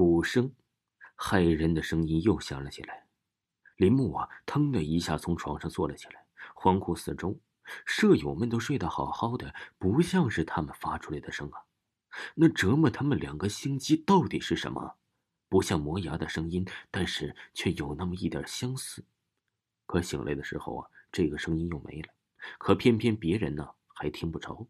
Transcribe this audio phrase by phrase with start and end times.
[0.00, 0.50] 鼓声，
[1.14, 3.04] 骇人的声音又响了起来。
[3.76, 7.38] 林木啊，腾的一下从床上坐了起来，环顾四周，
[7.84, 11.60] 舍友们都睡得好好的，不像是他们发出来的声啊。
[12.34, 14.96] 那折磨他们两个心机到底是什么？
[15.50, 19.04] 不像磨牙的声音，但是却有那么一点相似。
[19.84, 22.08] 可醒来的时候啊，这个声音又没了。
[22.56, 24.66] 可偏偏别人呢还听不着。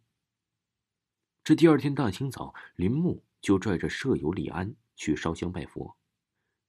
[1.45, 5.97] 这第二天大清早，林木就拽着舍友李安去烧香拜佛。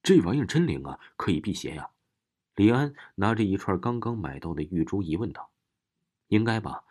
[0.02, 1.90] 这玩意儿真灵啊，可以辟邪呀！
[2.54, 5.50] 李安拿着一串刚刚买到的玉珠，疑问道
[6.28, 6.82] ：“应该吧，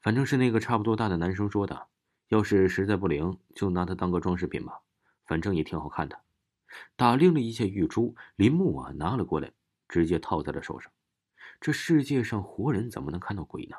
[0.00, 1.88] 反正是那个差不多大的男生说的。
[2.28, 4.80] 要是实在不灵，就拿它当个装饰品吧，
[5.26, 6.18] 反正也挺好看的。”
[6.96, 9.52] 打量了一下玉珠，林木啊拿了过来，
[9.88, 10.90] 直接套在了手上。
[11.60, 13.76] 这世界上活人怎么能看到鬼呢？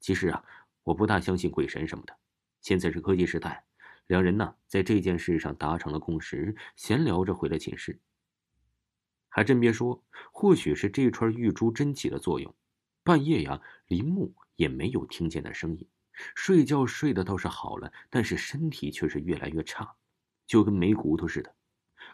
[0.00, 0.42] 其实啊，
[0.82, 2.16] 我不大相信鬼神什么的。
[2.62, 3.64] 现在是科技时代，
[4.06, 8.00] 两人呢在这件事上达成了共识，闲聊着回了寝室。
[9.28, 12.54] 还真别说，或许是这串玉珠真起了作用，
[13.02, 15.88] 半夜呀，林木也没有听见那声音，
[16.34, 19.96] 睡觉睡得倒是好了，但是身体却是越来越差，
[20.46, 21.54] 就跟没骨头似的。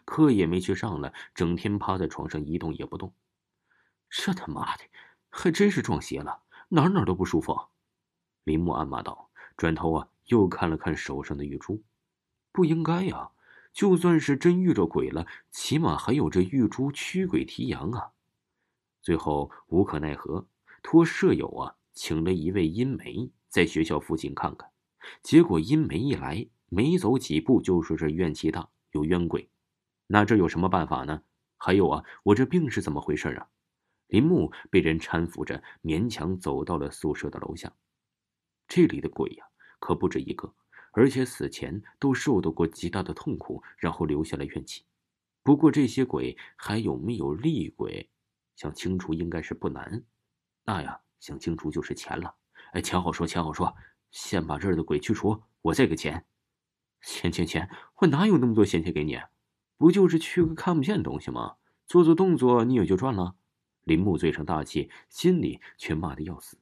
[0.05, 3.13] 课也没去上了，整天趴在床上一动也不动。
[4.09, 4.83] 这他妈的，
[5.29, 7.55] 还真是撞邪了，哪哪都不舒服。
[8.45, 11.83] 林木暗骂道，转头啊，又看了看手上的玉珠，
[12.51, 13.31] 不应该呀，
[13.71, 18.11] 就算是真遇着鬼了，起码还有这玉珠驱鬼提阳啊。
[19.01, 20.47] 最后无可奈何，
[20.83, 24.69] 托舍友啊，请了一位阴媒在学校附近看看。
[25.23, 29.49] 结果阴媒一来，没走几步就说是怨气大，有冤鬼。
[30.07, 31.23] 那这有什么办法呢？
[31.57, 33.47] 还有啊，我这病是怎么回事啊？
[34.07, 37.73] 林木被人搀扶着，勉强走到了宿舍的楼下。
[38.67, 39.45] 这里的鬼呀，
[39.79, 40.53] 可不止一个，
[40.91, 44.83] 而且死前都受到过极大的痛苦，然后留下了怨气。
[45.43, 48.09] 不过这些鬼还有没有厉鬼，
[48.55, 50.03] 想清除应该是不难。
[50.63, 52.35] 那呀，想清除就是钱了。
[52.73, 53.75] 哎，钱好说，钱好说，
[54.11, 56.25] 先把这儿的鬼去除，我再给钱。
[57.01, 59.19] 钱钱钱，我哪有那么多闲钱给你？
[59.77, 61.55] 不就是去个看不见的东西吗？
[61.87, 63.35] 做做动作，你也就赚了。
[63.83, 66.59] 林木嘴上大气，心里却骂得要死。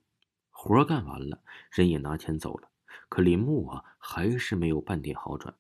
[0.52, 2.70] 活干完了，人也拿钱走了，
[3.08, 5.56] 可林木啊，还是没有半点好转。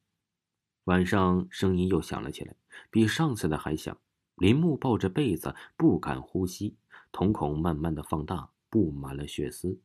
[0.85, 2.55] 晚上声音又响了起来，
[2.89, 3.97] 比上次的还响。
[4.35, 6.77] 林木抱着被子不敢呼吸，
[7.11, 9.79] 瞳孔慢慢的放大，布满了血丝，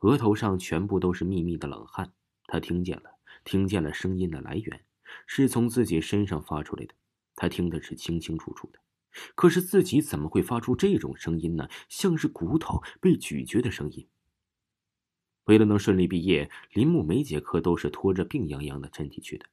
[0.00, 2.12] 额头上全部都是密密的冷汗。
[2.46, 4.84] 他听见了，听见了声音的来源，
[5.26, 6.94] 是从自己身上发出来的。
[7.36, 8.80] 他听的是清清楚楚的。
[9.34, 11.68] 可是自己怎么会发出这种声音呢？
[11.88, 14.08] 像是骨头被咀嚼的声音。
[15.48, 19.46] 为了能顺利毕业，林木每节课都是拖着病殃殃的身体去的。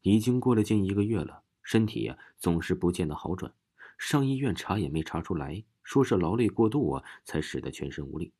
[0.00, 3.52] 已经过了近一个月了，身体呀总是不见得好转。
[3.98, 8.32] 上医院查也没查出来，说是劳累过度啊，才使得全身无力。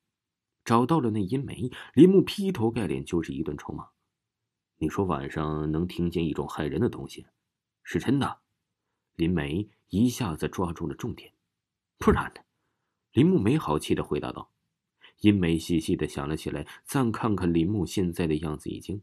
[0.65, 3.87] 找到了那阴媒，林木劈头盖脸就是一顿臭骂。
[4.79, 7.27] 你说晚上能听见一种害人的东西，
[7.83, 8.39] 是真的？
[9.17, 11.35] 林梅一下子抓住了重点，
[11.99, 12.41] 不然呢？
[13.13, 14.54] 林木没好气的回答道。
[15.25, 19.01] 殷梅细细的想了起来，再看看林木现在的样子，已经……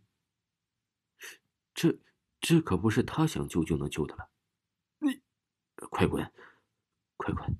[1.74, 1.98] 这
[2.40, 4.30] 这可不是他想救就能救的了。
[5.00, 5.20] 你
[5.90, 6.32] 快滚，
[7.18, 7.58] 快滚！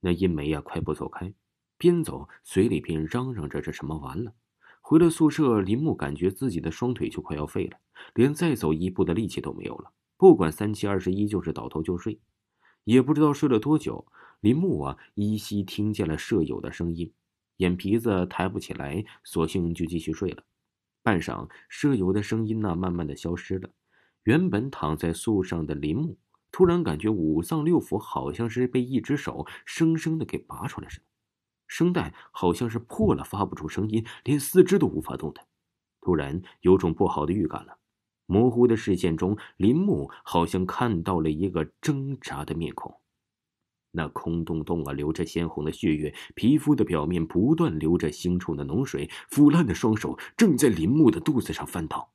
[0.00, 1.32] 那殷梅呀，快步走开，
[1.76, 4.34] 边走嘴里边嚷嚷着：“这什么完了？”
[4.82, 7.78] 回了宿舍，林木感觉自己的双腿就快要废了，
[8.12, 9.92] 连再走一步的力气都没有了。
[10.16, 12.20] 不管三七二十一，就是倒头就睡，
[12.82, 14.10] 也不知道睡了多久。
[14.40, 17.12] 林木啊，依稀听见了舍友的声音，
[17.58, 20.42] 眼皮子抬不起来，索性就继续睡了。
[21.02, 23.70] 半晌，舍友的声音呢，慢慢的消失了。
[24.24, 26.18] 原本躺在树上的林木，
[26.50, 31.04] 突然感觉五脏六腑好像是被一只手生生的给拔出来似的，
[31.66, 35.46] 声带好像是破了，发不出声音，连四肢都无法动弹。
[36.00, 37.78] 突然有种不好的预感了。
[38.26, 42.97] 模糊的视线中，林木好像看到了一个挣扎的面孔，
[43.98, 52.12] 那空洞洞啊，流着鲜红的血液，皮肤的表面不断流着腥臭的脓水，腐烂的双手正在林木的肚子上翻倒。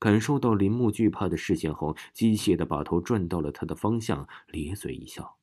[0.00, 5.38] 感受到林木惧怕的视线后，机械的把头转到了他的方向，咧嘴一笑，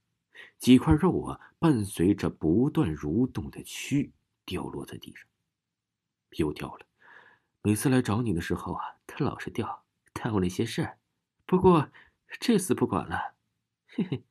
[0.58, 4.12] 几块肉啊，伴随着不断蠕动的蛆
[4.46, 5.26] 掉落在地上，
[6.38, 6.86] 又掉了。
[7.62, 10.98] 每次来找你的时候啊，他老是掉，耽误了些事儿。
[11.46, 11.90] 不过
[12.42, 13.36] 这次不管了，
[13.88, 14.24] 嘿嘿。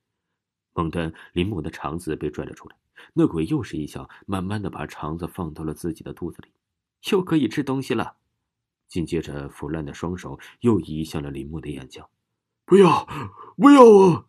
[0.75, 2.76] 猛地，林木的肠子被拽了出来，
[3.12, 6.49] 那鬼又是一笑，慢慢的把肠子放到了自己的肚子里，
[7.11, 8.17] 又可以吃东西了。
[8.88, 12.05] 紧接着，腐烂的双手又移向了林木的眼睛。
[12.65, 13.06] 不要，
[13.56, 14.26] 不要啊！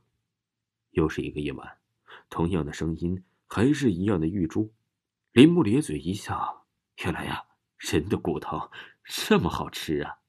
[0.92, 1.78] 又是一个夜晚，
[2.30, 4.74] 同样的声音，还是一样的玉珠。
[5.32, 6.66] 林木咧嘴一笑，
[7.04, 7.44] 原来呀，
[7.78, 8.72] 人的骨头
[9.04, 10.20] 这么好吃啊！